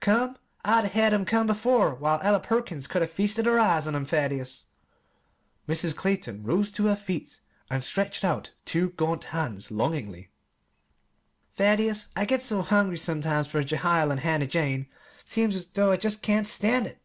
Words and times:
"Come! 0.00 0.36
I'd 0.64 0.84
'a' 0.84 0.88
had 0.88 1.14
'em 1.14 1.24
come 1.24 1.46
before, 1.46 1.94
while 1.94 2.18
Ella 2.20 2.40
Perkins 2.40 2.88
could 2.88 3.02
'a' 3.02 3.06
feasted 3.06 3.46
her 3.46 3.60
eyes 3.60 3.86
on 3.86 3.94
'em. 3.94 4.04
Thaddeus," 4.04 4.66
Mrs. 5.68 5.94
Clayton 5.94 6.42
rose 6.42 6.72
to 6.72 6.86
her 6.86 6.96
feet 6.96 7.40
and 7.70 7.84
stretched 7.84 8.24
out 8.24 8.50
two 8.64 8.90
gaunt 8.90 9.26
hands 9.26 9.70
longingly, 9.70 10.28
"Thaddeus, 11.54 12.08
I 12.16 12.24
get 12.24 12.42
so 12.42 12.62
hungry 12.62 12.98
sometimes 12.98 13.46
for 13.46 13.62
Jehiel 13.62 14.10
and 14.10 14.18
Hannah 14.22 14.48
Jane, 14.48 14.88
seems 15.24 15.54
as 15.54 15.66
though 15.68 15.92
I 15.92 15.98
jest 15.98 16.20
couldn't 16.20 16.46
stand 16.46 16.88
it!" 16.88 17.00